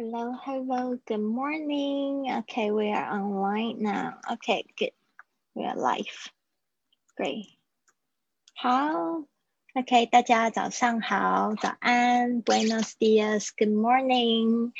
[0.00, 2.30] Hello, hello, good morning.
[2.40, 4.18] Okay, we are online now.
[4.32, 4.92] Okay, good.
[5.54, 6.30] We are live.
[7.16, 7.56] Great.
[8.54, 9.24] 好，
[9.74, 14.72] OK，大家早上好，早安，Buenos dias, good morning。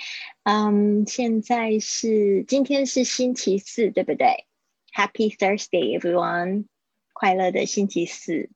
[0.44, 4.46] 嗯，现在是今天是星期四，对不对？
[4.94, 6.66] Happy Thursday, everyone！
[7.12, 8.50] 快乐的星期四。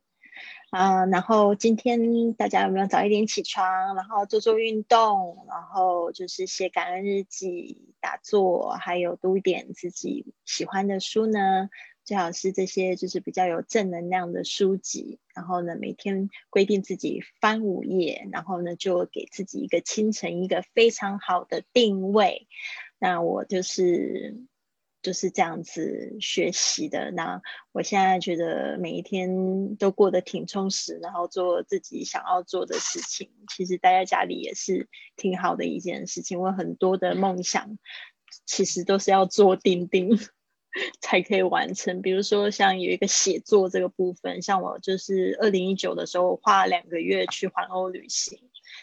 [0.75, 11.69] 啊，然后今天大家有没有早一点起床，然后做做运动，然后就是写感恩日记、打坐，还有读一点自己喜欢的书呢？
[12.03, 15.21] 最好是这些就是比较有正能量的书籍。
[15.33, 22.49] 然后呢，每天规定自己翻五页，然后呢就给自己一个清晨一个非常好的定位。
[22.99, 24.43] 那我就是。
[25.05, 27.11] 就是这样子学习的。
[27.11, 27.39] 那
[27.73, 33.29] 我现在觉得每一天都过得挺充实，然后做自己想要做的事情。
[33.55, 36.39] 其实待在家里也是挺好的一件事情。
[36.39, 37.77] 我很多的梦想
[38.47, 40.17] 其实都是要做钉钉
[40.99, 42.01] 才可以完成。
[42.01, 48.39] 比如说像有一个写作这个部分，像我就是二零一九的时候我花了两个月去环欧旅行，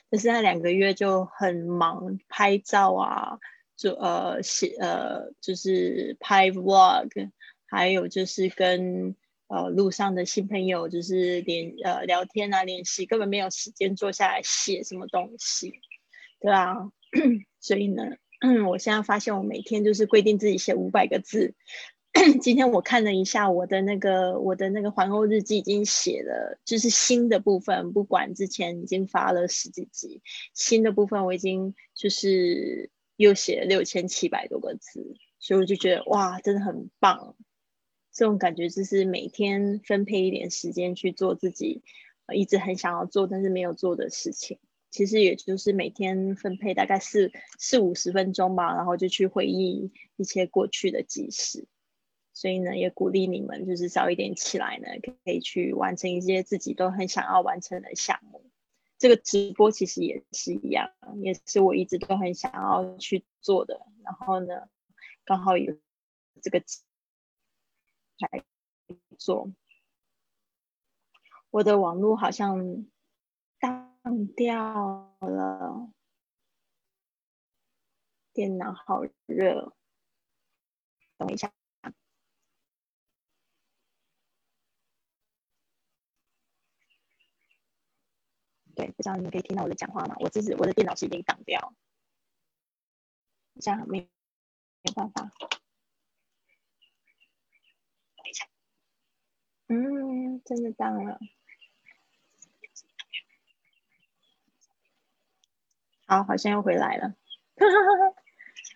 [0.09, 3.41] 但是那两个月就很忙，拍照啊。
[3.83, 7.33] 就呃写呃就是拍 vlog，
[7.67, 9.17] 还有就是跟
[9.49, 15.73] 呃路上的新朋友就是联呃聊天啊联系，根本没有时间坐下来写什么东西，
[16.41, 16.77] 对啊，
[17.59, 18.05] 所以呢，
[18.71, 21.57] 我现在发现我每天就是规定自己写五百个字。
[22.41, 30.23] 今天我看了一下我的那个我的那个环欧日记，已经写了就是新的部分，不管之前已经发了十几集，
[30.55, 32.91] 新的部分我已经就是。
[33.23, 37.37] 又写了六千七百多个字，所以我就觉得哇，真的很棒。
[38.13, 41.83] 这种感觉就是每天分配一点时间去做自己
[42.27, 44.59] 呃一直很想要做但是没有做的事情。
[44.91, 51.67] 其实也就是每天分配大概四四五十分钟吧，然后就去回忆一些过去的记事。
[52.35, 54.89] 所以呢，也鼓励你们就是早一点起来呢，
[55.25, 58.52] 可以去完成一些自己都很想要完成的项目。
[59.03, 63.85] 这个直播其实也是一样，也是我一直都很想要去做的。
[64.05, 64.69] 然后呢，
[65.25, 65.77] 刚好有
[66.41, 66.63] 这个
[68.19, 68.45] 来
[69.19, 69.53] 做。
[71.51, 72.87] 我的网络好像
[73.59, 75.93] 当掉了，
[78.33, 79.75] 电脑好热，
[81.17, 81.53] 等一下。
[88.83, 90.17] 对，不知道你们可以听到我的讲话吗？
[90.19, 91.73] 我这是我的电脑是已经挡掉，
[93.61, 94.01] 这样没
[94.83, 95.31] 没办法。
[99.69, 101.21] 嗯，真的当了。
[106.07, 107.15] 好，好像又回来了。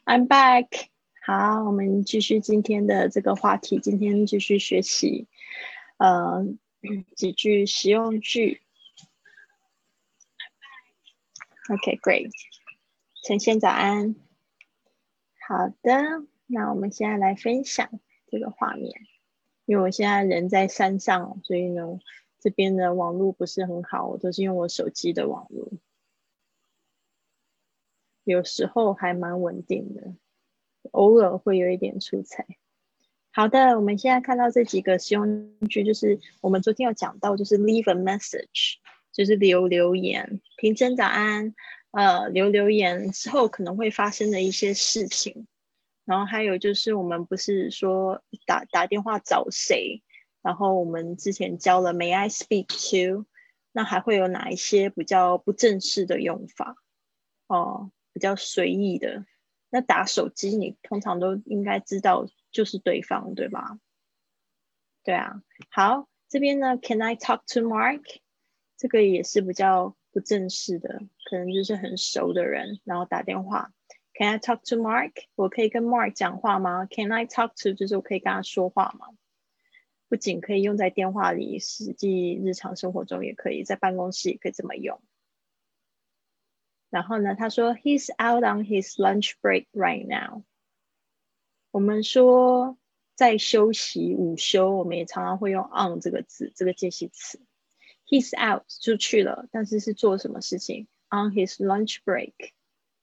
[0.05, 0.87] I'm back。
[1.21, 3.81] 好，我们继续今天的这个话题。
[3.81, 5.27] 今天继续学习，
[5.97, 6.47] 呃，
[7.17, 8.63] 几句实用句。
[11.69, 12.31] OK, great.
[13.25, 14.15] 晨先早安。
[15.49, 17.91] 好的，那我们现在来分享
[18.29, 18.93] 这个画面。
[19.65, 21.99] 因为我现在人在山上，所以呢，
[22.39, 25.73] 这边的网络不是很好，我都是用我手机的网络。
[28.23, 30.15] 有时候还蛮稳定的，
[30.93, 32.47] 偶尔会有一点出彩。
[33.33, 38.77] 好的，我们现在看到这几个使用句，就是我们昨天有讲到，就是 leave a message。
[39.17, 41.55] 就是留留言，平真早安，
[41.91, 45.47] 呃，留留言之后可能会发生的一些事情，
[46.05, 50.03] 然后还有就是我们不是说打打电话找谁，
[50.43, 53.25] 然后我们之前教了 May I speak to，
[53.73, 56.77] 那还会有哪一些比较不正式的用法？
[57.47, 59.25] 哦，比较随意的，
[59.71, 63.79] 那打手机你通常都应该知道就是对方对吧？
[65.03, 65.41] 对啊，
[65.71, 68.03] 好，这边呢，Can I talk to Mark？
[68.77, 73.73] 这个也是比较不正式的，可能就是很熟的人，然后打电话。
[74.15, 75.13] Can I talk to Mark？
[75.35, 77.75] 我可以跟 Mark 讲话吗？Can I talk to？
[77.75, 79.09] 就是我可以跟他说话吗？
[80.09, 85.03] 不仅可以用在电话里，实际日常生活中也可以，在办公室也可以这么用。
[86.89, 90.45] 然后呢，他说 He's out on his lunch break right now。
[91.71, 92.79] 我们说
[93.15, 97.41] 在休息午休，我们也常常会用 on 这个字，这个介系词。
[98.09, 102.33] He's out 出去了，但是是做什么事情？On his lunch break，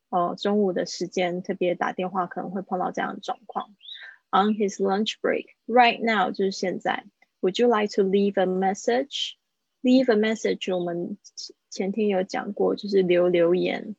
[0.09, 3.75] 哦，中午的时间特别打电话可能会碰到这样的状况。
[4.31, 7.03] On his lunch break，right now 就是现在。
[7.41, 11.17] Would you like to leave a message？Leave a message，我们
[11.69, 13.97] 前天有讲过，就是留留言。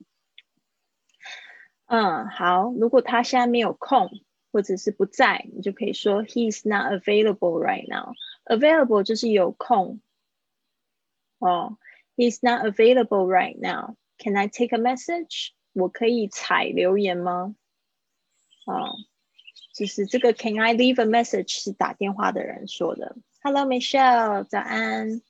[1.85, 4.11] 嗯，好，如果他现在没有空
[4.51, 8.15] 或者是不在，你就可以说 He's not available right now.
[8.47, 10.01] Available 就是有空。
[11.44, 11.78] 哦，
[12.16, 13.96] He's not available right now.
[14.18, 15.52] Can I take a message?
[15.74, 17.56] 我可以采留言吗？
[18.66, 18.98] 哦，
[19.74, 23.16] 就是这个 Can I leave a message 是打电话的人说的。
[23.42, 25.22] Hello Michelle，早安。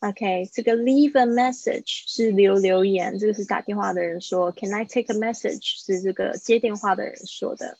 [0.00, 4.52] OK，这个 leave a message 是留留言，这个是打电话的人说。
[4.52, 7.78] Can I take a message 是这个接电话的人说的。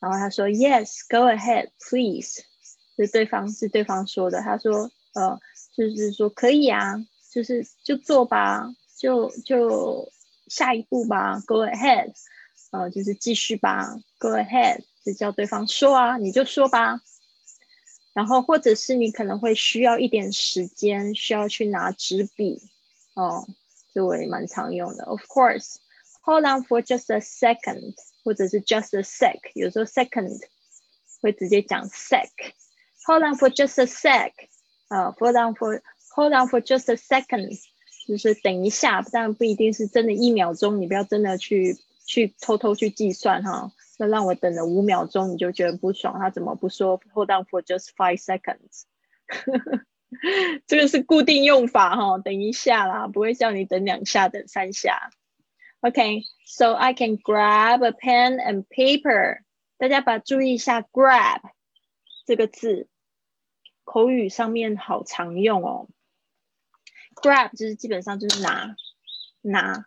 [0.00, 2.42] 然后他说 Yes，go ahead please，
[2.96, 4.40] 是对方是对方说的。
[4.40, 5.40] 他说呃，
[5.79, 6.97] 就是说可以啊，
[7.31, 10.11] 就是就做吧，就就
[10.49, 12.11] 下一步吧，Go ahead，
[12.71, 16.99] 呃，就是继续吧，Go ahead，就叫对方说啊，你就说吧。
[18.11, 22.61] 然后，或者是你可能会需要一点时间，需要去拿纸笔，
[23.13, 23.47] 哦，
[23.93, 25.05] 这我也蛮常用的。
[25.05, 25.77] Of course,
[26.23, 27.95] hold on for just a second，
[28.25, 30.41] 或者是 just a sec，有时候 second
[31.21, 32.27] 会直接讲 sec。
[33.05, 34.33] Hold on for just a sec，
[34.89, 35.81] 啊，hold on for
[36.13, 37.57] hold on for just a second，
[38.07, 43.71] 就是等一下，但不一定是真的一秒钟，你不要真的去去偷偷去计算哈。
[43.97, 46.17] 那让我等了五秒钟，你就觉得不爽。
[46.19, 48.83] 他怎么不说 hold on for just five seconds？
[50.65, 55.11] 这个是固定用法哈，等一下啦，不会叫你等两下、等三下。
[55.81, 59.39] OK，so I can grab a pen and paper。
[59.77, 61.41] 大家把注意一下，grab
[62.25, 62.87] 这个字，
[63.91, 65.87] 口语上面好常用哦。
[67.15, 68.75] grab 就是基本上就是拿
[69.41, 69.85] 拿，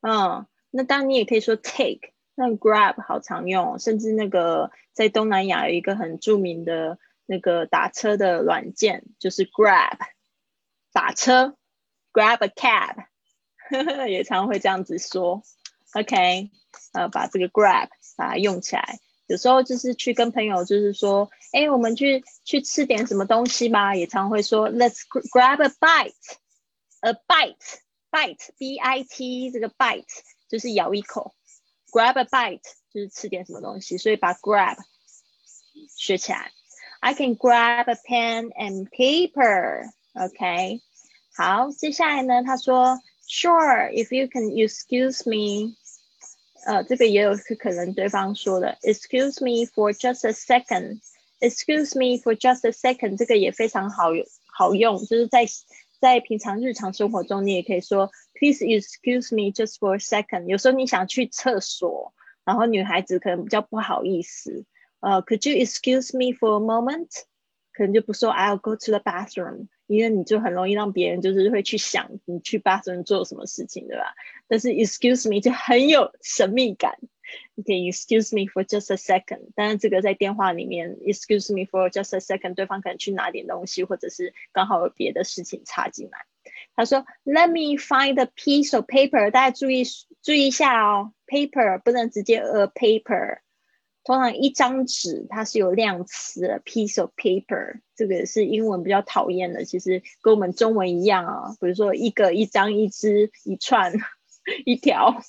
[0.00, 2.14] 嗯，那当然你也可以说 take。
[2.34, 9.98] 那 Grab 好常用，甚至那个在东南亚有一个很著名的那个打车的软件，就是 Grab
[10.92, 11.58] 打车
[12.14, 13.06] ，Grab a cab，
[14.08, 15.42] 也常会这样子说。
[15.92, 16.50] OK，
[16.94, 25.00] 呃，把这个 Grab 把它用起来，有时候就是去跟朋友就是说，哎，我们去去吃点什么东西吧，也常会说 Let's
[25.32, 30.04] grab a bite，a bite，bite，b i t，这个 bite
[30.48, 31.34] 就是咬一口。
[31.90, 32.62] Grab a bite
[32.92, 34.76] 就是吃点什么东西，所以把 grab
[35.96, 36.52] 学起来。
[37.00, 39.84] I can grab a pen and paper.
[40.14, 40.80] OK，
[41.36, 45.76] 好，接下来呢，他说，Sure, if you can excuse me，
[46.66, 51.00] 呃，这个也有是可能对方说的，Excuse me for just a second.
[51.38, 55.46] Excuse me for just a second，这个也非常好用，好用，就是在
[56.00, 58.10] 在平常日常生活中，你也可以说。
[58.38, 60.44] Please excuse me just for a second。
[60.44, 62.12] 有时候你想去厕所，
[62.44, 64.66] 然后女孩子可能比较不好意思。
[65.00, 67.08] 呃，Could you excuse me for a moment？
[67.72, 74.14] 可能就不说 I'll go to the bathroom，因为你就很容易让别人就是会去想你去 bathroom 做什么事情，对吧？
[74.48, 76.98] 但是 excuse me 就很有神秘感。
[77.56, 86.24] 你可以 excuse me for just a second，但是这个在电话里面 excuse me for just a second，对方可能去拿点东西，或者是刚好有别的事情插进来。
[86.76, 89.82] 他说：“Let me find a piece of paper。”大家注意
[90.22, 93.38] 注意一下哦，paper 不能直接 a paper。
[94.06, 97.80] 通常一张纸它是有量词，piece of paper。
[97.96, 101.56] 这个是英文比较讨厌的，其实跟我们中文一样啊。
[101.60, 103.92] 比如说一个、一张、一支、一串、
[104.64, 105.24] 一条，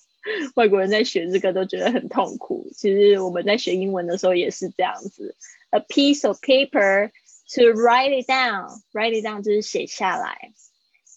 [0.54, 2.70] 外国人在学这个都觉得很痛苦。
[2.76, 5.36] 其实我们在学英文的时候也是这样子
[5.72, 7.10] ，a piece of paper
[7.56, 8.70] to write it down。
[8.94, 10.54] write it down 就是写下来。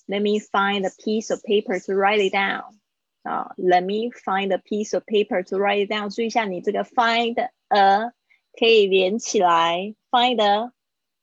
[0.07, 2.80] Let me find a piece of paper to write it down.
[3.23, 6.15] 啊，Let me find a piece of paper to write it down.
[6.15, 8.13] 注意一下，你这个 find a
[8.59, 10.73] 可以连起来，find a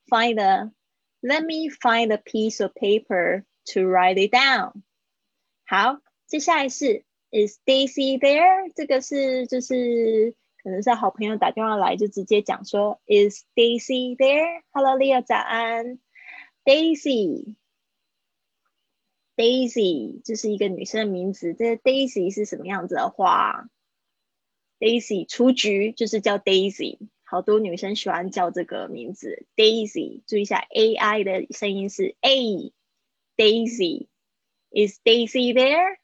[0.07, 0.71] find a.
[1.21, 4.83] Let me find a piece of paper to write it down.
[5.65, 8.71] 好，接下来是 Is Daisy there？
[8.75, 15.99] 这个是就是可能是好朋友打电话来，就直接讲说 Is Daisy there？Hello，Leo，早安
[16.63, 17.56] ，Daisy。
[19.37, 21.53] Daisy 就是一个女生的名字。
[21.53, 23.69] 这 Daisy 是什么样子的花
[24.79, 29.45] ？Daisy 雏菊就是叫 Daisy，好多女生喜欢叫这个名字。
[29.55, 32.73] Daisy，注意一下 A I 的声音是 A。
[33.37, 35.97] Daisy，Is Daisy there？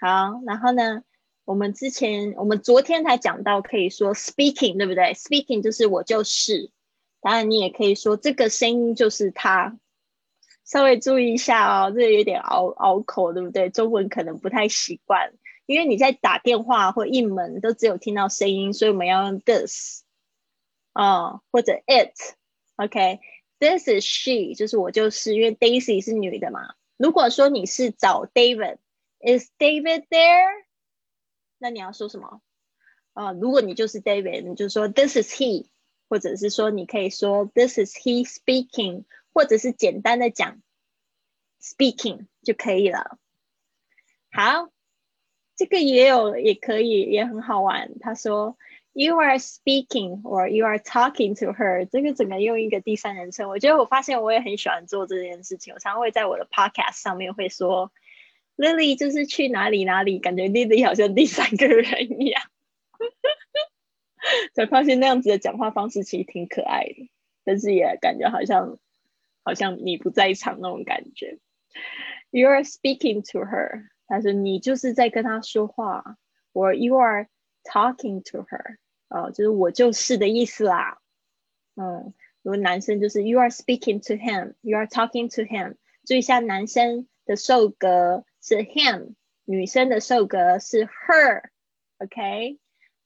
[0.00, 1.02] 好，然后呢，
[1.44, 6.70] 我们之前我们昨天才讲到，可以说 Speaking，对不对？Speaking 就是我就是，
[7.20, 9.76] 当然你也可以说这个声音就是他。
[10.64, 13.70] 稍微注意一下哦，这有点拗拗口，对不对？
[13.70, 15.32] 中文可能不太习惯，
[15.66, 20.02] 因为你在打电话或应门都只有听到声音，所以我们要用 this，
[20.94, 26.74] 哦，或者 it，OK，this is she，就是我就是，因为 Daisy 是女的嘛。
[26.96, 30.64] 如果说你是找 David，is David there？
[31.58, 32.40] 那你要说什么？
[33.12, 35.66] 啊，如果你就是 David，你就说 This is he，
[36.08, 39.04] 或者是说你可以说 This is he speaking，
[39.34, 40.62] 或者是简单的讲
[41.60, 43.18] speaking 就可以了。
[44.30, 44.70] 好，
[45.56, 47.98] 这个也有也可以，也很好玩。
[48.00, 48.56] 他说
[48.92, 53.48] You are speaking or you are talking to her，这个整个用一个第三人称。
[53.48, 55.74] 我觉得我发现我也很喜欢做这件事情。
[55.74, 57.92] 我常会在我的 podcast 上面会说
[58.56, 62.40] Lily 就是去哪里哪里，感觉 Lily 好像第三个人一样。
[64.54, 67.10] 才发现那样子的讲话方式其实挺可爱的，
[67.44, 68.78] 但是也感觉好像
[69.44, 71.38] 好像你不在场那种感觉。
[72.30, 76.16] You are speaking to her，他说你就是在跟他说话
[76.52, 77.28] ，or you are
[77.62, 80.98] talking to her，哦，就是我就是的意思啦。
[81.76, 85.76] 嗯，如果男生就是 you are speaking to him，you are talking to him。
[86.04, 92.58] 注意一下，男生的受格是 him，女生的受格是 her，OK。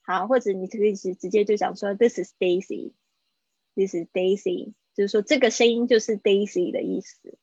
[0.02, 7.38] 好，或者你可以直直接就讲说，This is Daisy，This is Daisy，就是说这个声音就是 Daisy 的意思。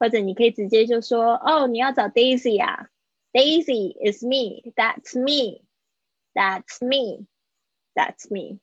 [0.00, 2.88] 或者你可以直接就说，哦，你要找 Daisy 啊
[3.32, 8.60] ，Daisy is me，That's me，That's me，That's me，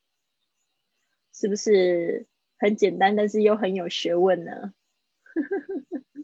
[1.33, 2.25] 是不是
[2.57, 4.73] 很简单，但是又很有学问呢？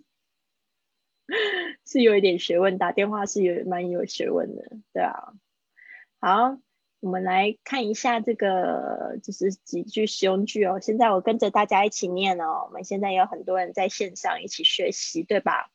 [1.85, 5.33] 是有一点学问，打电话是有蛮有学问的，对啊。
[6.21, 6.57] 好。
[7.01, 10.79] 我们来看一下这个，就是几句实用句哦。
[10.79, 12.65] 现在我跟着大家一起念哦。
[12.67, 15.72] 我们现在有很多人在线上一起学习，对吧？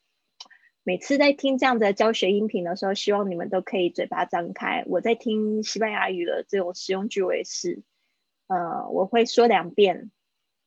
[0.85, 4.85] 每次在听这样的教学音频的时候，希望你们都可以嘴巴张开。
[4.87, 7.83] 我在听西班牙语的这种实用句，我也是，
[8.47, 10.13] 呃，我会说两遍，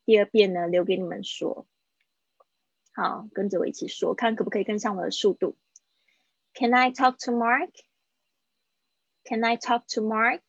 [0.05, 1.67] 第二遍呢留给你们说。
[2.91, 5.55] 好，跟着我一起说，看可不可以跟上我的速度。
[6.53, 7.69] Can I talk to Mark?
[9.29, 10.41] Can I talk to Mark?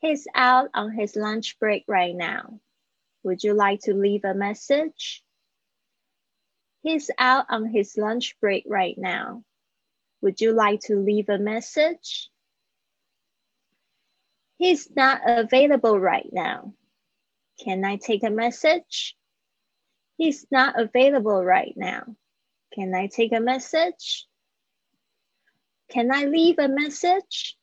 [0.00, 2.60] He's out on his lunch break right now.
[3.22, 5.24] Would you like to leave a message?
[6.82, 9.42] He's out on his lunch break right now.
[10.20, 12.28] Would you like to leave a message?
[14.58, 16.74] He's not available right now.
[17.64, 19.16] Can I take a message?
[20.18, 22.14] He's not available right now.
[22.74, 24.26] Can I take a message?
[25.87, 27.57] Can I leave a message?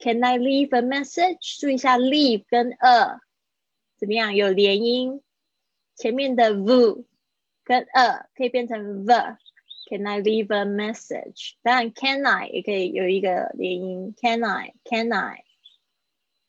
[0.00, 1.58] Can I leave a message?
[1.60, 3.20] 注意一下，leave 跟 a
[3.96, 4.34] 怎么样？
[4.34, 5.22] 有连音，
[5.96, 7.04] 前面的 v
[7.64, 11.54] 跟 a 可以变成 the。Can I leave a message？
[11.62, 15.44] 当然，Can I 也可以有一个连音，Can I？Can I？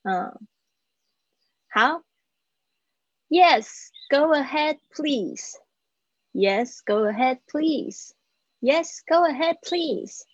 [0.03, 0.46] 嗯，
[1.70, 2.03] 好。
[3.29, 5.58] Yes, go ahead, please.
[6.34, 8.13] Yes, go ahead, please.
[8.64, 10.25] Yes, go ahead, please.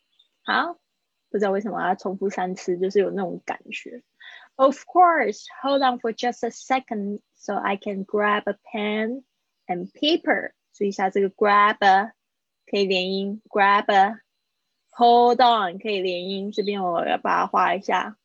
[0.44, 0.78] 好，
[1.30, 4.04] 不知道为什么要重复三次，就是有那种感觉。
[4.54, 9.24] Of course, hold on for just a second so I can grab a pen
[9.66, 10.52] and paper.
[10.72, 12.12] 注意一下这个 grab
[12.66, 14.20] 可以连音，grab。
[14.90, 18.16] Hold on 可以连音，这边我要把它画一下。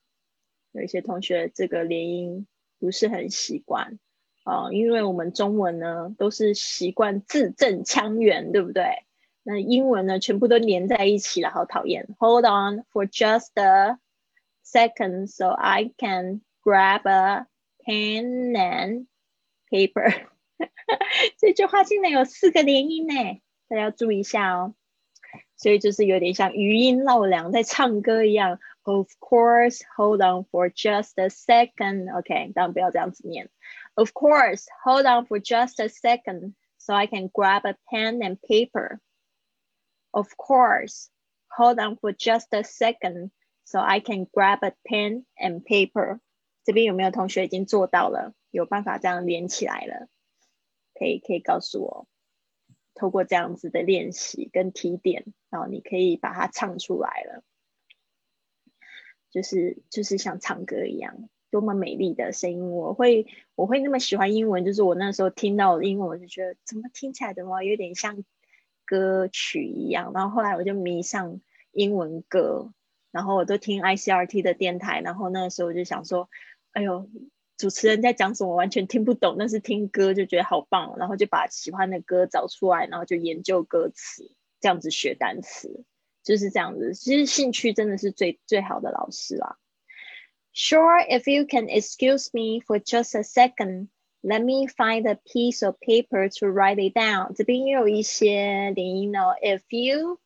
[0.71, 2.45] 有一些同学这个连音
[2.77, 3.97] 不是很习惯
[4.43, 9.03] 啊，因为我们中文呢都是习惯字正腔圆，对不对？
[9.47, 12.07] 那英文呢，全部都连在一起了，好讨厌。
[12.17, 13.99] Hold on for just a
[14.65, 17.45] second, so I can grab a
[17.85, 19.05] pen and
[19.69, 20.25] paper。
[21.37, 23.13] 这句话竟然有四个连音呢，
[23.69, 24.73] 大家要注意一下哦。
[25.57, 28.59] 所以就是有点像余音绕梁，在唱歌一样。
[28.81, 32.11] Of course, hold on for just a second.
[32.17, 33.49] OK，当然不要这样子念。
[33.93, 38.99] Of course, hold on for just a second, so I can grab a pen and paper.
[40.15, 41.09] Of course,
[41.49, 43.31] hold on for just a second,
[43.65, 46.21] so I can grab a pen and paper.
[46.63, 48.33] 这边有没有同学已经做到了？
[48.49, 50.07] 有办法这样连起来了？
[50.93, 52.07] 可以可以告诉我，
[52.93, 57.43] 透过这样子的练习跟提点，然后你可以把它唱出来了，
[59.29, 62.71] 就是就是像唱歌一样，多么美丽的声音！
[62.71, 68.23] 我会我会那么喜欢英文，就是我那时候听到英文，我就觉得怎么听起来怎么有点像。
[68.85, 72.71] 歌曲一样，然后后来我就迷上英文歌，
[73.11, 76.29] 然后我都听 ICRT 的电台，然后那个时候我就想说，
[76.71, 77.09] 哎呦，
[77.57, 85.83] 主持人在讲什么完全听不懂，但是听歌就觉得好棒，然后就把喜欢的歌找出来，然后就研究歌词，这样子学单词，
[86.23, 86.93] 就是这样子。
[86.93, 89.57] 其实兴趣真的是最最好的老师啦。
[90.53, 93.89] Sure, if you can excuse me for just a second.
[94.24, 97.34] Let me find a piece of paper to write it down。
[97.34, 99.34] 这边也有一些连音哦。
[99.42, 100.20] If you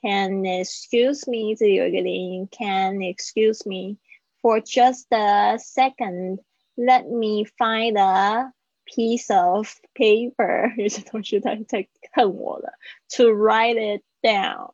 [0.00, 1.54] Can excuse me？
[1.54, 2.48] 这里有一个连音。
[2.50, 3.98] Can excuse me
[4.42, 6.40] for just a second?
[6.76, 8.52] Let me find a
[8.84, 10.74] piece of paper.
[10.76, 12.72] 有些同学他在恨我了。
[13.16, 14.72] To write it down.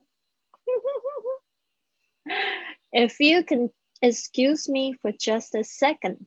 [2.92, 3.70] If you can
[4.00, 6.26] excuse me for just a second,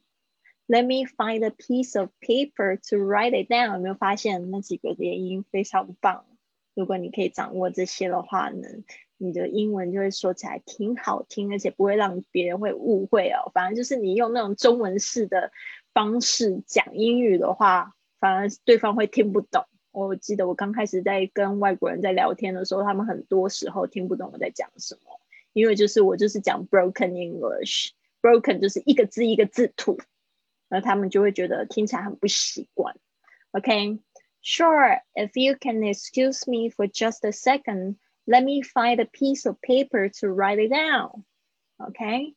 [0.68, 3.72] Let me find a piece of paper to write it down.
[3.72, 6.25] 有没有发现那几个连音非常棒？
[6.75, 8.68] 如果你可以掌握这些的话呢，
[9.16, 13.50] 你的英文就会说起来挺好听，而且不会让别人会误会哦。
[13.52, 15.50] 反正就是你用那种中文式的
[15.92, 19.64] 方式讲英语的话，反而对方会听不懂。
[19.90, 25.20] 我记得我刚开始在跟外国人在聊天的时候，他们很多时候听不懂我在讲什么，
[25.52, 29.98] 因为就是我就是讲 broken English，broken 就是一个字一个字吐，
[30.69, 32.95] 那他们就会觉得听起来很不习惯。
[33.51, 37.95] OK。Sure, if you can excuse me for just a second,
[38.25, 41.24] let me find a piece of paper to write it down.
[41.77, 42.36] OK，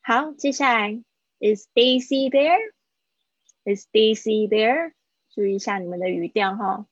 [0.00, 1.00] 好，接下来
[1.38, 2.58] Is Daisy there?
[3.62, 4.94] Is Daisy there?
[5.30, 6.88] 注意一下你们的语调哈。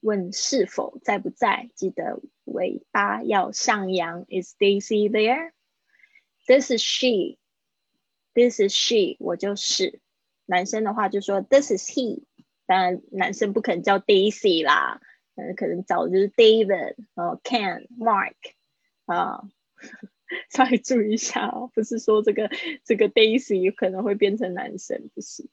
[0.00, 4.24] 问是否在不在，记得尾巴要上扬。
[4.30, 5.52] Is Daisy there?
[6.46, 7.36] This is she.
[8.34, 9.16] This is she.
[9.18, 10.00] 我就是。
[10.50, 12.24] 男生的话就说 This is he.
[12.66, 15.00] 当然，男生不可能叫 Daisy 啦，
[15.34, 18.34] 嗯，可能找的就是 David，哦，Ken、Mark，
[19.06, 19.42] 啊，
[20.50, 22.50] 稍微注意一下哦，不是说这个
[22.84, 25.48] 这个 Daisy 可能会变成男生，不是。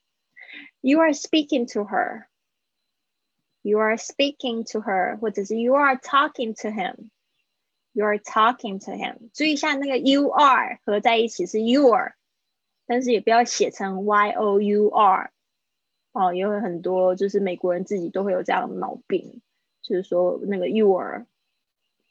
[0.81, 2.27] You are speaking to her.
[3.61, 7.09] You are speaking to her，或者是 You are talking to him.
[7.93, 9.29] You are talking to him。
[9.33, 12.13] 注意一下那个 You are 合在一起是 Your，
[12.90, 15.30] 但是也不要写成 Y O U R。
[16.10, 19.40] 哦，也有很多就是美国人自己都会有这样的毛病，
[19.80, 21.24] 就是说那个 you are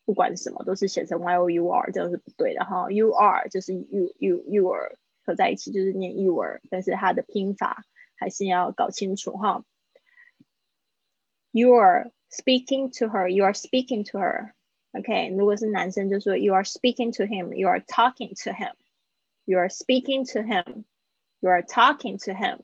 [0.06, 2.90] 不管什么都是写成 y o u r，这样是不对的哈。
[2.90, 7.84] you are 就是 you you you are 合在一起就是念 you are，但是它的拼法
[8.16, 9.66] 还是要搞清楚哈。
[11.52, 14.54] You are speaking to her, you are speaking to her.
[14.94, 18.76] OK，如果是男生就说 you are speaking to him, you are talking to him,
[19.49, 20.85] you are speaking to him,
[21.41, 22.61] you are talking to him.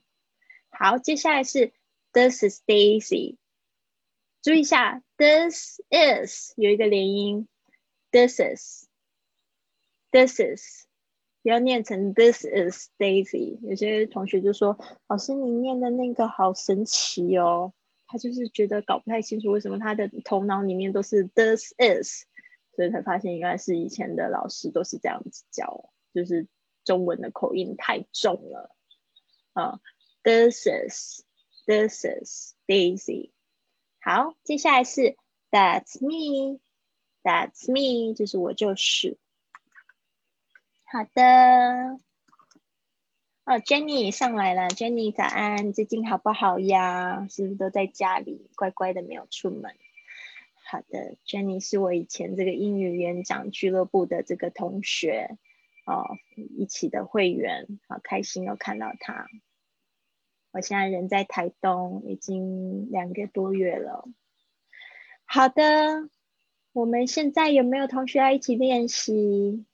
[0.71, 1.73] 好，接下来是
[2.13, 3.37] This is Daisy。
[4.43, 7.49] 注意一下，This is 有一个连音，
[8.11, 10.87] This is，This is，
[11.43, 13.59] 不要念成 This is Daisy。
[13.61, 17.73] 有些同学就说：“老师，你念的那个好神奇哦。”
[18.07, 22.25] 他就是觉得搞不太清楚为什么他的头脑里面都是 This is，
[22.75, 26.49] 所以才发现原来是以前的老师都是这样子教，就是
[26.86, 28.74] 中文的口音太重了
[29.52, 29.82] 啊。
[30.24, 31.24] This is
[31.66, 33.32] this is Daisy。
[34.00, 35.18] 好，接下来是
[35.52, 36.62] That's me。
[37.24, 39.18] That's me，就是我就是。
[40.86, 42.00] 好的。
[43.46, 47.28] 哦，Jenny 上来了，Jenny 早安，最近好不好呀？
[47.30, 49.76] 是不是都在家里乖乖的没有出门？
[50.64, 55.38] 好的，Jenny 是我以前这个英语演讲俱乐部的这个同学
[55.86, 56.18] 哦，
[56.58, 59.28] 一起的会员，好开心又看到他。
[60.52, 64.08] 我现在人在台东，已经两个多月了。
[65.26, 66.10] 好的，
[66.72, 69.66] 我们现在有没有同学要一起练习？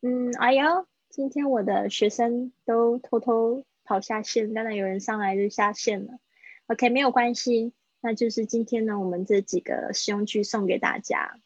[0.00, 6.18] 嗯，哎呦，今天我的学生都偷偷跑下线，刚才有人上来就下线了。
[6.66, 11.38] OK，没有关系，那就是今天呢，我们这几个实用句送给大家。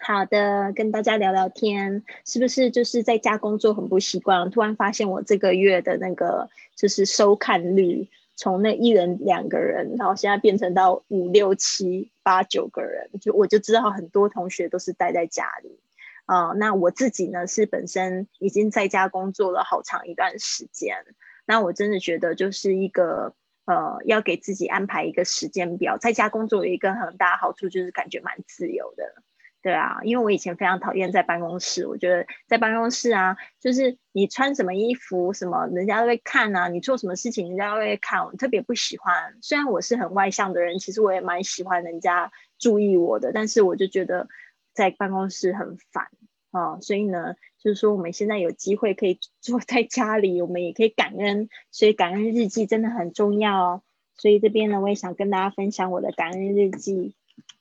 [0.00, 4.48] 好的，跟大家聊聊天，是不是就是在家工作很不习惯？
[4.50, 15.78] 突然发现我这个月的那个就是收看率，从那一人两个人，然后现在变成到五六七八九个人，就我就知道很多同学都是待在家里
[16.26, 16.52] 啊。
[16.52, 20.96] 那我自己呢，是本身已经在家工作了好长一段时间，
[21.44, 23.34] 那我真的觉得就是一个
[23.66, 29.22] 呃，要给自己安排一个时间表，在家工作有一个很大好处，就是感觉蛮自由的。
[29.68, 39.36] 对啊，因为我以前非常讨厌在办公室，我觉得在办公室啊，就是你穿什么衣服，什么人家都会看啊，你做什么事情人家都会看，我特别不喜欢。
[39.42, 44.26] 虽然我是很外向的人，其实我也蛮喜欢人家注意我的，但是我就觉得
[44.72, 46.06] 在办公室很烦
[46.50, 46.80] 啊。
[46.80, 53.82] 所以呢，就是说我们现在有机会可以坐在家里，我们也可以感恩，所以感恩日记真的很重要哦。
[54.16, 57.17] 所以这边呢，我也想跟大家分享我的感恩日记。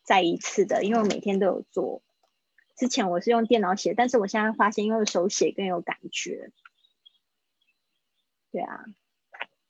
[0.07, 2.01] 再一次的，因为我每天都有做。
[2.77, 6.51] 之前我是用电脑写，但是我现在发现用手写更有感觉。
[8.53, 8.85] 对啊，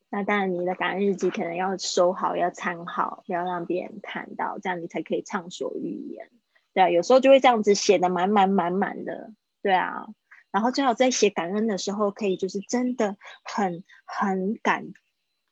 [0.08, 6.30] 那当然，你的感恩日记可能要收好，要参好，不要让别人看到，这样你才可以畅所欲言。
[6.72, 10.06] 对啊，有时候就会这样子写的满满满满的，对啊。
[10.52, 14.92] 然后最好在写感恩的时候，可以就是真的很很感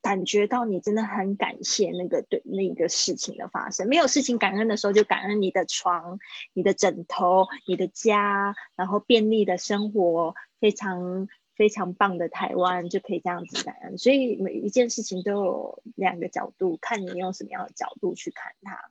[0.07, 3.89] 感觉到你真的很感谢那个对那个事情的发生。
[3.89, 6.21] 没有事情感恩的时候，就感恩你的床、
[6.53, 11.27] 你的枕头、你的家，然后便利的生活，非常。
[11.57, 18.91] 非常棒的台湾就可以这样子感恩，所以每一件事情都有两个角度，看你用什么样的角度去看它。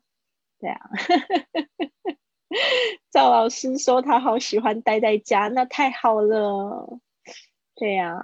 [0.60, 0.90] 对啊，
[3.14, 6.98] 赵老师说他好喜欢待在家，那太好了。
[7.76, 8.20] 对呀，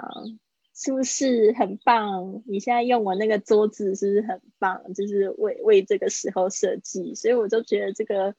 [0.81, 2.41] 是不是很棒？
[2.47, 4.93] 你现在用我那个桌子是不是很棒？
[4.93, 8.33] 就是为为这个时候设计，所以我就觉得这个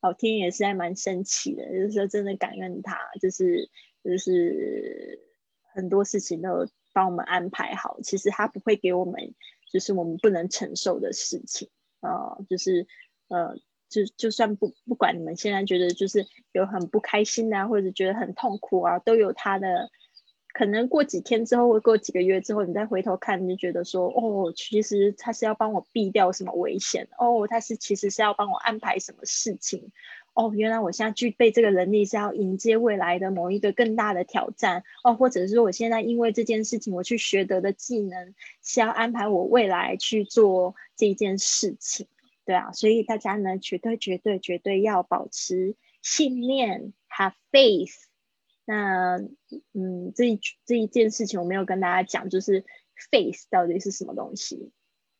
[0.00, 3.68] 老天爷是还蛮神奇的，就是说真的感恩他，就是
[4.04, 5.28] 就是。
[5.74, 9.34] 很多事情都帮我们安排好，其实他不会给我们
[9.72, 12.86] 就是我们不能承受的事情啊，就是
[13.28, 13.56] 呃，
[13.88, 19.90] 就就算不不管你们现在觉得就是有很不开心啊，或者觉得很痛苦啊，都有他的
[20.52, 29.92] 可能过几天之后或过几个月之后，你再回头看，你就觉得说哦，其实他是要帮我避掉什么危险哦，他是其实是要帮我安排什么事情。
[30.34, 42.06] 哦，原来我现在具备这个能力是要迎接未来的某一个更大的挑战哦，或者是说我现在因为这件事情我去学得的技能是要安排我未来去做这件事情，
[42.46, 48.11] 对啊，所以大家呢绝对绝对绝对要保持信念，have faith。
[48.64, 49.18] 那
[49.72, 52.64] 嗯，这一这一件事情我没有跟大家讲，就是
[53.10, 54.72] faith 到底是什么东西？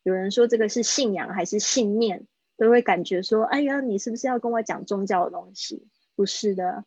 [0.03, 2.27] 有人说这个是信仰还是信念？
[2.55, 6.85] 都会感觉说：“哎呀，你是不是要跟我讲宗教的东西？”不是的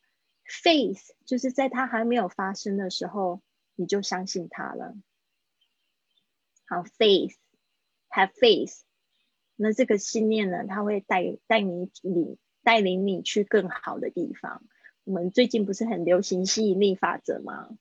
[0.63, 3.43] ，faith 就是在它还没有发生的时候，
[3.75, 4.95] 你就相信它了。
[6.69, 8.79] 好，faith，have faith。
[9.57, 14.63] 那这个信念呢，它会带带你领带领你去更好的地方。
[15.07, 17.79] 我们最近不是很流行吸引力法则吗？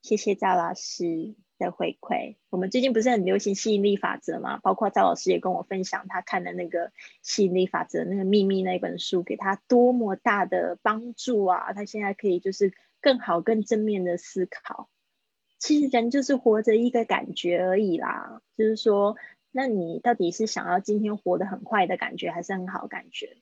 [0.00, 1.34] 谢谢赵老师。
[1.58, 4.58] 的回馈，我们最近不是很流行吸引力法则吗？
[4.58, 6.90] 包括赵老师也跟我分享他看的那个
[7.22, 11.72] 吸引力法则那个秘密那本书，给他多么大的帮助啊！
[11.72, 14.90] 他现在可以就是更好、更正面的思考。
[15.58, 19.16] 其实人就是活着一个感觉而已啦，就是说，
[19.52, 23.36] 那你到底是想要今天活得很坏的感觉，还是很好感觉？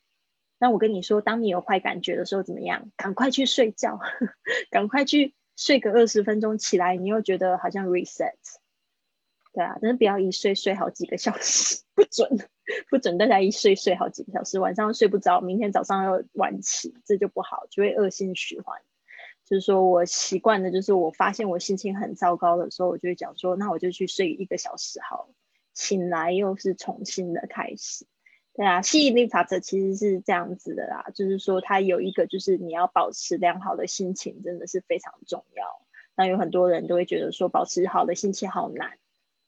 [0.60, 2.92] 那我跟你说，当你有坏感觉的时候，怎么样？
[2.96, 3.98] 赶快去睡觉，
[4.70, 5.34] 赶快去。
[5.56, 8.32] 睡个二十分钟起来，你又觉得好像 reset，
[9.52, 12.48] 对啊，但是不要一睡睡好几个小时，不准，
[12.88, 18.80] 不准大家一睡睡好几个小时，晚上睡不着，明天早上又晚起，这就不好，就会恶性循环。
[19.44, 25.28] 就是说我习惯的，就是我发现我心情很糟糕的时候，我就会讲说，那我就去睡一个小时好，
[25.74, 28.06] 醒来又是重新的开始。
[28.60, 35.64] 对啊，吸引力法则其实是这样子的啦，就是说它有一个，就是你要保持良好的心情，真的是非常重要。
[36.14, 38.98] 那有很多人都会觉得说，保持好的心情好难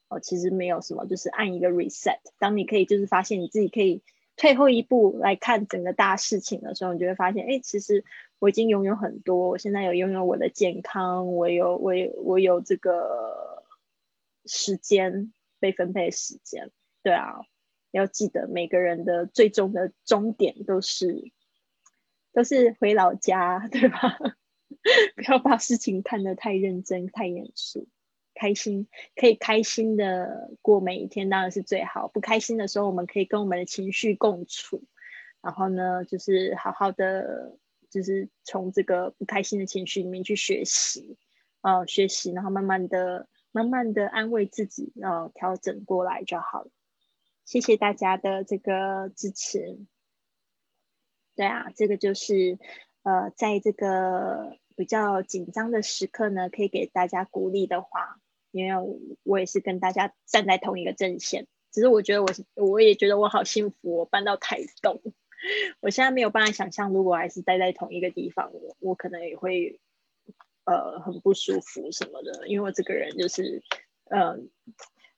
[0.09, 2.21] 哦，其实没有什么，就是按一个 reset。
[2.39, 4.03] 当你可以就是发现你自己可以
[4.35, 8.07] 退后一步来看整个大事情的时候，你就会发现，哎，其实
[8.39, 13.63] 我已经拥有很多，我现在有拥有我的健康，我有我有我有这个
[14.47, 16.71] 时间被分配时间，
[17.03, 17.43] 对啊。
[17.93, 21.31] 要记得，每个人的最终的终点都是
[22.33, 24.19] 都是回老家，对吧？
[25.15, 27.89] 不要把事情看得太认真、太严肃。
[28.35, 32.09] 开心可以开心的过每一天，当然是最好。
[32.09, 34.83] 不开心的时候，我们可以跟我们的情绪共处，
[35.43, 37.59] 然后呢，就是好好的，
[37.91, 41.19] 就是从这个不开心的情绪里面去学习，
[41.61, 46.71] 啊，学习，然后慢慢的、慢慢的安慰自己，然后调整过来就好了。
[47.45, 49.79] 谢谢大家的这个支持。
[51.35, 52.59] 对啊，这个就是
[53.03, 61.47] 呃，在这个比较紧张的时刻呢，可以给大家鼓励的话，因为我也是跟大家站在同一个阵线。
[61.71, 65.01] 只是我觉得我我也觉得我好幸福，我搬到台东，
[65.81, 69.81] 我现在没有办法想象，如果还是待在同一个地方，我我可能也会
[70.65, 73.63] 呃很不舒服什么的，因为我这个人就是
[74.11, 74.51] 嗯。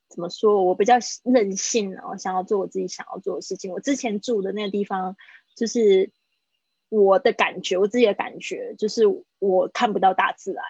[0.09, 0.63] 怎么说？
[0.63, 3.71] 我比较任性哦，想要做我自己想要做的事情。
[3.71, 5.15] 我之前住的那个地方，
[5.55, 6.11] 就是
[6.89, 9.03] 我的感觉，我自己的感觉就是
[9.39, 10.63] 我看不到大自然。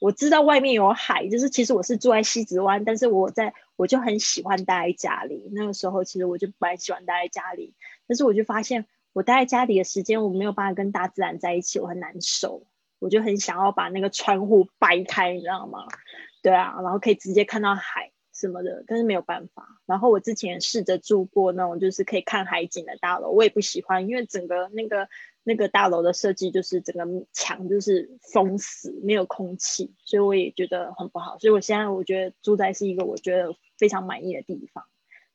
[0.00, 5.48] 我知道外面有海，就是其实我是住在西子湾，但是我在我就很喜欢待在家里。
[5.52, 7.74] 那个时候其实我就蛮喜欢待在家里，
[8.06, 12.66] 但是我就发现我待在家里的时间，我没有办法跟大自然在一起，我很难受。
[12.98, 15.88] 我就很想要把那个窗户掰开，你知道吗？
[16.40, 19.80] 对啊，然后可以直接看到海什么的，但是没有办法。
[19.86, 25.08] 然后我之前试着住过那种就是可以看海景的大楼，我也不喜欢，因为整个那个
[25.44, 31.38] 那个大楼的设计就是整个墙就是封死，没有空气，所以我也觉得很不好。
[31.38, 34.84] 所以我现在我觉得住在是一个我觉得非常满意的地方，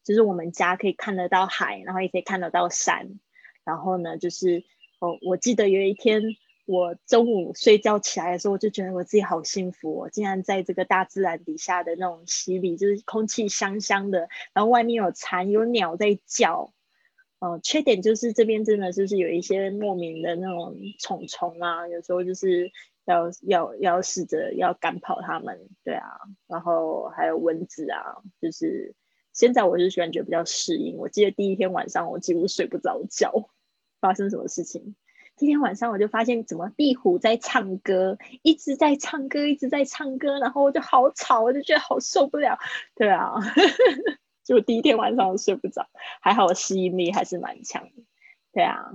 [0.03, 3.19] 就是我们家可以看得到海，然后也可以看得到山，
[3.63, 4.63] 然后呢就是
[4.99, 6.23] 哦，我记得有一天。
[6.67, 16.73] 我中午睡觉起来的时候，我就觉得我自己好幸福哦，竟然在这个大自然底下的那种洗礼，就是空气香香的，然后外面有蝉有鸟在叫。
[17.39, 22.71] 哦，缺点就是这边真的就是有一些莫名的那种虫虫啊，有时候就是
[23.05, 26.03] 要要要试着要赶跑它们，对啊，
[26.47, 28.95] 然后还有蚊子啊，就是
[29.33, 30.97] 现在我就感觉比较适应。
[30.97, 33.49] 我记得第一天晚上我几乎睡不着觉，
[34.01, 34.95] 发生什么事情？
[35.37, 42.57] 今天晚上我就发现，怎么壁虎在唱歌，一直在唱歌，一直在唱歌，然后我就好吵，我就觉得好受不了。
[42.95, 43.35] 对啊，
[44.43, 45.87] 就第一天晚上我睡不着，
[46.21, 48.03] 还好我吸引力还是蛮强的。
[48.51, 48.93] 对啊，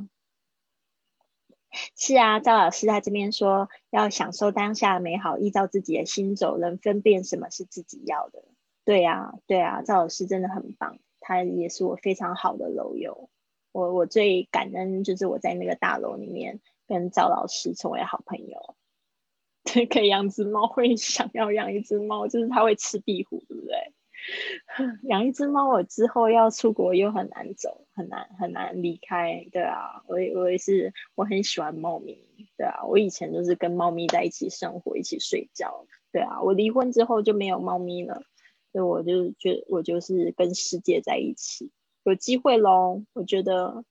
[1.96, 8.42] 是啊，赵老师在这边说要享受当下的美好，依照自己的心走，能分辨什么是自己要的。
[8.84, 13.30] 对啊，对啊，赵老师真的很棒，他也是我非常好的楼友。
[13.72, 18.76] 我我最感恩就是我在那个大楼里面跟赵老师成为好朋友，
[19.64, 23.92] 对可以养只猫，会想要养一只猫，就是它会吃壁虎，对不对？
[25.08, 32.24] 养一只猫，我之后要出国又很难走，很难很难离开，对啊，我我也是，我很喜欢猫咪，
[32.56, 38.22] 对啊，我以前都是跟猫咪在一起生活，一起睡觉，对啊，我离婚之后就没有猫咪了，
[38.70, 41.72] 所以我就觉我就是跟世界在一起。
[42.04, 43.84] 有机会喽，我觉得，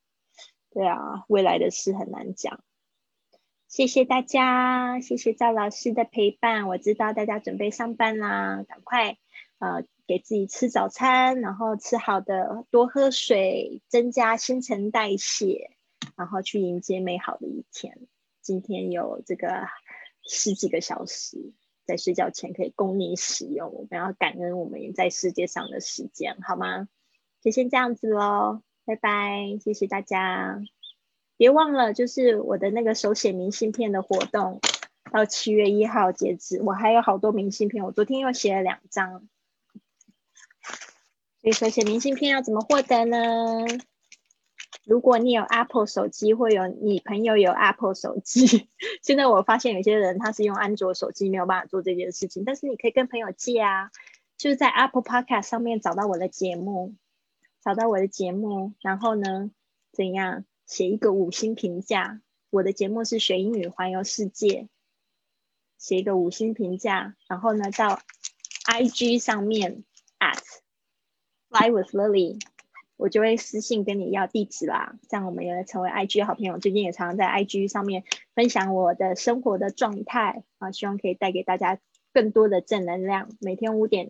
[0.71, 2.63] 对啊，未来的事很难讲。
[3.67, 6.67] 谢谢大家，谢谢赵老师的陪伴。
[6.67, 9.17] 我知道大家准备上班啦，赶快
[9.59, 15.71] 呃给自己吃早餐，然后吃好的，多喝水，增加新陈代谢，
[16.17, 17.97] 然后去迎接美好的一天。
[18.41, 19.67] 今天有这个
[20.27, 21.53] 十几个小时
[21.85, 26.89] 在睡觉前可以供你使用，我们要感恩我们在世界上的时间，好吗？
[27.41, 30.61] 就先这样子喽，拜拜，谢谢大家。
[31.37, 34.61] 别忘了，就是我的那个手写明信片的活动，
[35.11, 36.61] 到七月一号截止。
[36.61, 39.27] 我还有好多明信片，我昨天又写了两张。
[41.41, 43.65] 所以手写明信片要怎么获得呢？
[44.85, 48.69] 如果你有 Apple 手机，或有你朋友有 Apple 手机，
[49.01, 52.43] 现在我发现有些人他是用安卓手机，没有办法做这件事情。
[52.45, 53.89] 但是你可以跟朋友借啊，
[54.37, 56.93] 就是在 Apple Podcast 上面找到我的节目。
[57.63, 59.51] 找到我的节目，然后呢，
[59.91, 62.21] 怎样写一个五星评价？
[62.49, 64.67] 我的节目是学英语环游世界，
[65.77, 68.01] 写一个五星评价，然后呢，到
[68.65, 69.83] I G 上面
[70.17, 70.41] at
[71.49, 72.41] fly with Lily，
[72.97, 74.97] 我就会私信跟你要地址啦。
[75.07, 76.57] 这样我们也成为 I G 好朋友。
[76.57, 81.79] 最近也常常在 I G 上面分享我的生活的状态啊，希望可以带给大家
[82.11, 83.29] 更多的正能量。
[83.39, 84.09] 每天五点。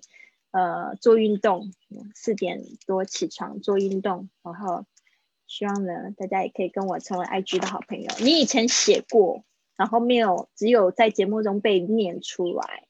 [0.52, 1.72] 呃，做运动，
[2.14, 4.86] 四点多起床做运动，然后
[5.48, 8.12] 希望呢，大家也可以跟我成为 IG 的好朋友。
[8.20, 9.46] 你以前写过，
[9.78, 12.84] 然后没有，只有在节目中被念出来，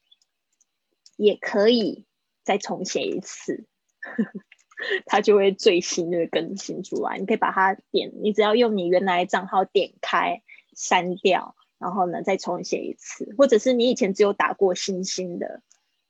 [1.16, 2.04] 也可以
[2.42, 3.64] 再重写一次，
[5.06, 7.18] 它就会最新的更新出来。
[7.18, 10.42] 你可以把它点，你只要用你原来账号点开
[10.74, 15.62] 删掉，然后呢再重写一次，或者是你以前只有打过星星的。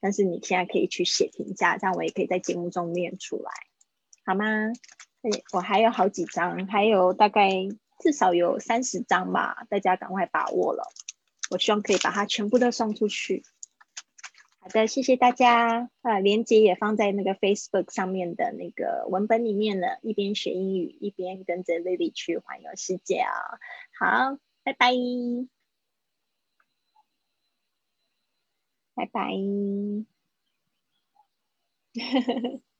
[0.02, 3.52] 但是你现在可以去写评价，这样我也可以在节目中念出来，
[4.26, 4.44] 好吗？
[5.52, 7.48] 我还有好几张，还有大概
[8.00, 10.92] 至少有三十张吧，大家赶快把握了。
[11.50, 13.44] 我希望可以把它全部都送出去。
[14.58, 15.90] 好的，谢谢大家。
[16.02, 20.00] 啊，链接也放在那个 Facebook 上面的那个文本里面了。
[20.02, 23.30] 一边学英语，一边跟着 Lily 去环游世界啊！
[24.00, 24.92] 好，拜拜。
[29.02, 29.32] 拜拜。